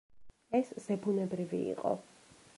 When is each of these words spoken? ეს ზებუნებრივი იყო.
ეს 0.59 0.71
ზებუნებრივი 0.85 1.61
იყო. 1.77 1.97